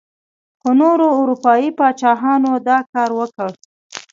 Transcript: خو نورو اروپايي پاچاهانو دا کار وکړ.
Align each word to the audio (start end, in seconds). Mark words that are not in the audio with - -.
خو 0.61 0.69
نورو 0.81 1.07
اروپايي 1.19 1.69
پاچاهانو 1.79 2.53
دا 2.67 2.77
کار 2.93 3.09
وکړ. 3.19 3.49